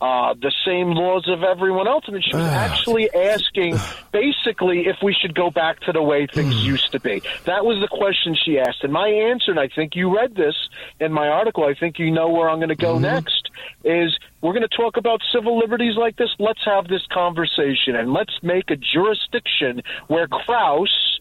[0.01, 2.03] Uh, the same laws of everyone else.
[2.09, 2.65] And she was ah.
[2.69, 3.77] actually asking,
[4.11, 6.65] basically, if we should go back to the way things hmm.
[6.65, 7.21] used to be.
[7.45, 8.83] That was the question she asked.
[8.83, 10.55] And my answer, and I think you read this
[10.99, 13.03] in my article, I think you know where I'm going to go mm-hmm.
[13.03, 13.42] next,
[13.83, 16.29] is we're going to talk about civil liberties like this.
[16.39, 21.19] Let's have this conversation and let's make a jurisdiction where Krause,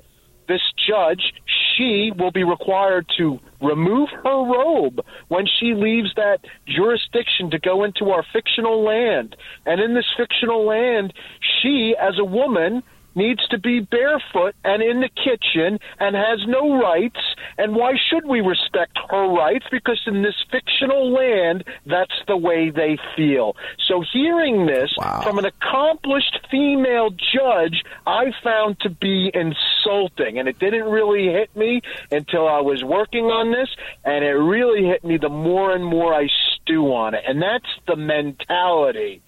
[0.49, 1.33] this judge,
[1.77, 7.85] she will be required to remove her robe when she leaves that jurisdiction to go
[7.85, 9.37] into our fictional land.
[9.67, 12.83] And in this fictional land, she, as a woman,
[13.15, 17.21] needs to be barefoot and in the kitchen and has no rights.
[17.59, 19.67] And why should we respect her rights?
[19.71, 23.57] Because in this fictional land, that's the way they feel.
[23.87, 25.21] So hearing this wow.
[25.23, 30.39] from an accomplished female judge, I found to be insulting.
[30.39, 33.69] And it didn't really hit me until I was working on this.
[34.05, 37.25] And it really hit me the more and more I stew on it.
[37.27, 39.23] And that's the mentality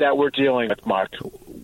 [0.00, 1.12] that we're dealing with, Mark.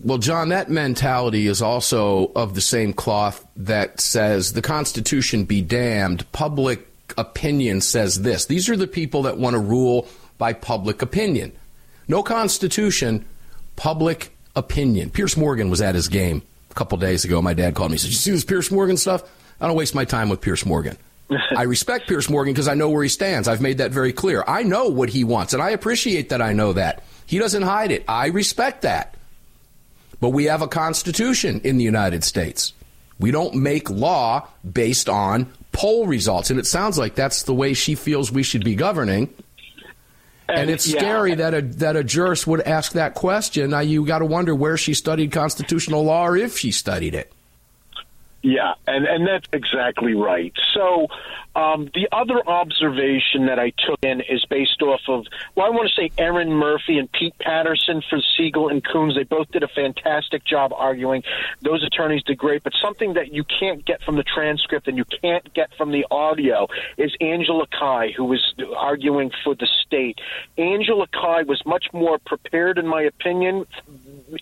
[0.03, 5.61] Well, John, that mentality is also of the same cloth that says the Constitution be
[5.61, 6.31] damned.
[6.31, 8.45] Public opinion says this.
[8.45, 10.07] These are the people that want to rule
[10.37, 11.51] by public opinion.
[12.07, 13.25] No Constitution,
[13.75, 15.09] public opinion.
[15.09, 17.41] Piers Morgan was at his game a couple days ago.
[17.41, 19.23] My dad called me and said, You see this Piers Morgan stuff?
[19.59, 20.97] I don't waste my time with Piers Morgan.
[21.29, 23.47] I respect Piers Morgan because I know where he stands.
[23.47, 24.43] I've made that very clear.
[24.47, 27.03] I know what he wants, and I appreciate that I know that.
[27.25, 28.05] He doesn't hide it.
[28.07, 29.15] I respect that.
[30.19, 32.73] But we have a constitution in the United States.
[33.19, 36.49] We don't make law based on poll results.
[36.49, 39.33] And it sounds like that's the way she feels we should be governing.
[40.49, 40.99] And, and it's yeah.
[40.99, 43.71] scary that a that a jurist would ask that question.
[43.71, 47.31] Now you got to wonder where she studied constitutional law or if she studied it.
[48.43, 50.53] Yeah, and and that's exactly right.
[50.73, 51.07] So
[51.57, 55.25] um, the other observation that I took in is based off of,
[55.55, 59.15] well, I want to say Erin Murphy and Pete Patterson for Siegel and Koons.
[59.15, 61.23] They both did a fantastic job arguing.
[61.63, 65.05] Those attorneys did great, but something that you can't get from the transcript and you
[65.05, 70.19] can't get from the audio is Angela Cai, who was arguing for the state.
[70.59, 73.65] Angela Cai was much more prepared, in my opinion,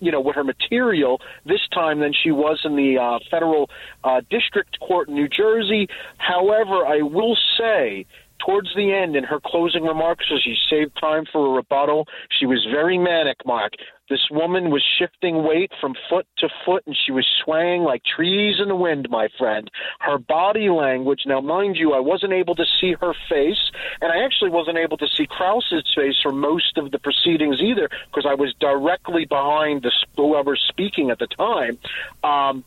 [0.01, 3.69] you know, with her material this time than she was in the uh, federal
[4.03, 5.87] uh, district court in New Jersey.
[6.17, 8.05] However, I will say
[8.45, 12.45] towards the end in her closing remarks as she saved time for a rebuttal she
[12.45, 13.73] was very manic mark.
[14.09, 18.57] This woman was shifting weight from foot to foot and she was swaying like trees
[18.61, 19.71] in the wind my friend.
[19.99, 23.71] Her body language now mind you i wasn't able to see her face
[24.01, 27.89] and i actually wasn't able to see Krause's face for most of the proceedings either
[28.07, 31.77] because i was directly behind the whoever speaking at the time.
[32.23, 32.63] Um,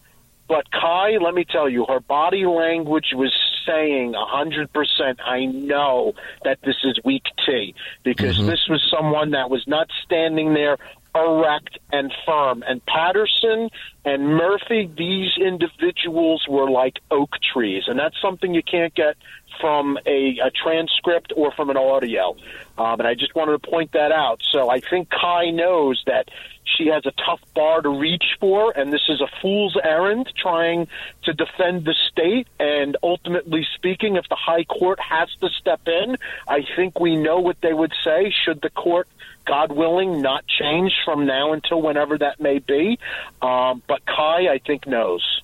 [0.49, 3.34] but Cai, let me tell you, her body language was
[3.66, 8.49] saying 100%, I know that this is weak tea because mm-hmm.
[8.49, 10.78] this was someone that was not standing there
[11.14, 12.62] erect and firm.
[12.66, 13.70] And Patterson
[14.05, 17.84] and Murphy, these individuals were like oak trees.
[17.86, 19.16] And that's something you can't get
[19.61, 22.36] from a, a transcript or from an audio.
[22.76, 24.40] Um, and I just wanted to point that out.
[24.51, 26.28] So I think Cai knows that
[26.76, 30.88] she has a tough bar to reach for, and this is a fool's errand trying
[31.24, 32.48] to defend the state.
[32.58, 36.16] And ultimately speaking, if the high court has to step in,
[36.46, 39.08] I think we know what they would say should the court
[39.48, 42.98] God willing, not change from now until whenever that may be.
[43.40, 45.42] Um, but Cai, I think, knows.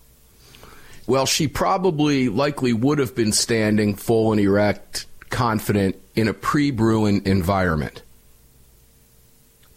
[1.06, 6.70] Well, she probably likely would have been standing full and erect, confident in a pre
[6.70, 8.02] Bruen environment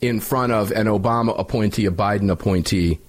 [0.02, 3.00] in front of an Obama appointee, a Biden appointee,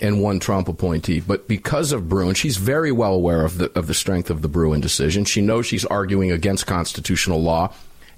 [0.00, 1.20] and one Trump appointee.
[1.20, 4.48] But because of Bruen, she's very well aware of the, of the strength of the
[4.48, 5.24] Bruen decision.
[5.24, 7.72] She knows she's arguing against constitutional law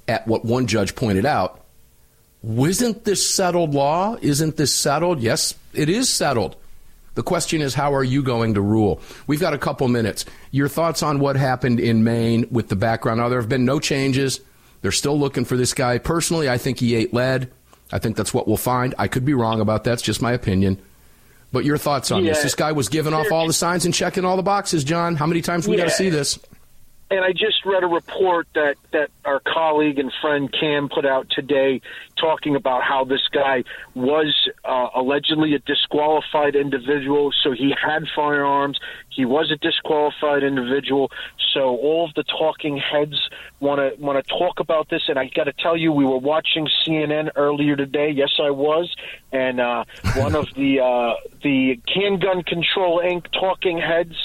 [0.09, 1.63] at what one judge pointed out.
[2.43, 4.17] Isn't this settled law?
[4.23, 5.21] Isn't this settled?
[5.21, 6.57] Yes, it is settled.
[7.15, 9.01] The question is, how are you going to rule?
[9.27, 10.27] We've got a couple minutes.
[10.51, 13.21] Your thoughts on what happened in Maine with the background?
[13.21, 14.41] Now, there have been no changes.
[14.83, 15.99] They're still looking for this guy.
[15.99, 17.51] Personally, I think he ate lead.
[17.93, 18.95] I think that's what we'll find.
[18.99, 19.95] I could be wrong about that.
[19.95, 20.81] It's just my opinion.
[21.53, 22.33] But your thoughts on yeah.
[22.33, 22.43] this?
[22.43, 25.17] This guy was giving off all the signs and checking all the boxes, John.
[25.17, 25.85] How many times we yeah.
[25.85, 26.39] got to see this?
[27.09, 31.31] And I just read a report that, that our colleague and friend Cam put out
[31.31, 31.81] today
[32.17, 33.63] talking about how this guy
[33.95, 34.35] was
[34.65, 37.33] uh, allegedly a disqualified individual.
[37.45, 38.81] So he had firearms.
[39.09, 41.13] He was a disqualified individual.
[41.55, 43.17] So all of the talking heads
[43.61, 45.03] want to want to talk about this.
[45.09, 48.11] And I got to tell you, we were watching CNN earlier today.
[48.11, 48.95] Yes, I was.
[49.31, 49.85] And uh,
[50.17, 53.27] one of the uh, the Gun Control Inc.
[53.33, 54.17] talking heads.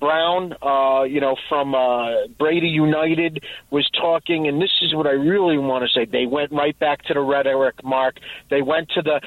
[0.00, 5.10] Brown, uh, you know, from uh, Brady United was talking, and this is what I
[5.10, 6.06] really want to say.
[6.06, 8.16] They went right back to the rhetoric, Mark.
[8.48, 9.20] They went to the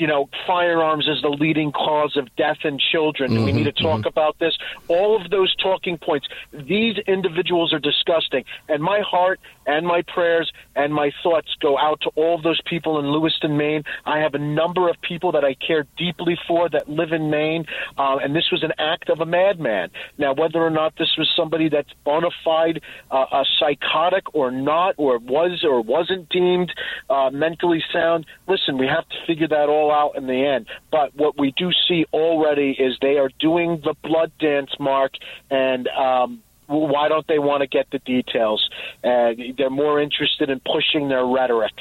[0.00, 3.32] you know, firearms as the leading cause of death in children.
[3.32, 4.08] Mm-hmm, we need to talk mm-hmm.
[4.08, 4.56] about this.
[4.88, 6.26] All of those talking points.
[6.52, 8.44] These individuals are disgusting.
[8.68, 12.60] And my heart and my prayers and my thoughts go out to all of those
[12.64, 13.84] people in Lewiston, Maine.
[14.06, 17.66] I have a number of people that I care deeply for that live in Maine.
[17.98, 19.90] Uh, and this was an act of a madman.
[20.16, 22.80] Now, whether or not this was somebody that's bona fide,
[23.10, 26.72] uh, a psychotic or not, or was or wasn't deemed
[27.10, 30.66] uh, mentally sound, listen, we have to figure that all out in the end.
[30.90, 35.12] But what we do see already is they are doing the blood dance, Mark,
[35.50, 38.68] and um, why don't they want to get the details?
[39.02, 41.74] Uh, they're more interested in pushing their rhetoric.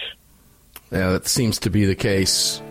[0.92, 2.62] Yeah, that seems to be the case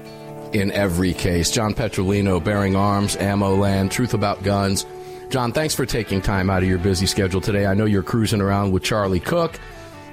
[0.52, 1.50] in every case.
[1.50, 4.84] John Petrolino, Bearing Arms, Ammo Land, Truth About Guns.
[5.30, 7.66] John, thanks for taking time out of your busy schedule today.
[7.66, 9.60] I know you're cruising around with Charlie Cook.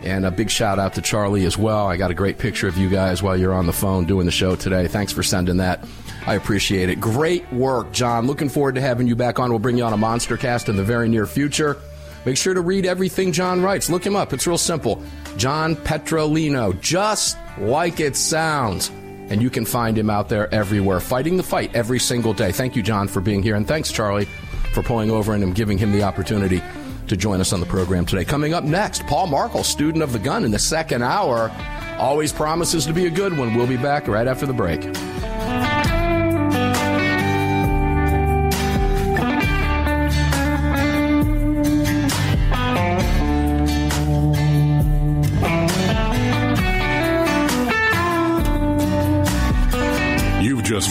[0.05, 1.87] And a big shout out to Charlie as well.
[1.87, 4.31] I got a great picture of you guys while you're on the phone doing the
[4.31, 4.87] show today.
[4.87, 5.83] Thanks for sending that.
[6.27, 7.01] I appreciate it.
[7.01, 8.27] Great work, John.
[8.27, 9.49] Looking forward to having you back on.
[9.49, 11.77] We'll bring you on a monster cast in the very near future.
[12.23, 13.89] Make sure to read everything John writes.
[13.89, 14.31] Look him up.
[14.31, 15.01] It's real simple.
[15.37, 18.89] John Petrolino, just like it sounds.
[19.29, 22.51] And you can find him out there everywhere, fighting the fight every single day.
[22.51, 23.55] Thank you, John, for being here.
[23.55, 24.25] And thanks, Charlie,
[24.71, 26.61] for pulling over and giving him the opportunity
[27.07, 28.25] to join us on the program today.
[28.25, 31.51] Coming up next, Paul Markel, student of the gun in the second hour.
[31.97, 33.55] Always promises to be a good one.
[33.55, 34.81] We'll be back right after the break.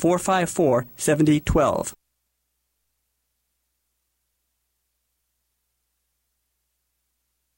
[0.00, 1.94] 454 7012.